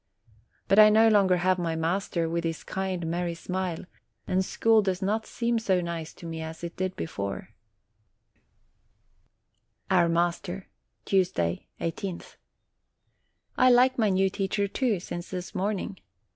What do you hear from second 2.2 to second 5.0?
with his kind, merry smile, and school does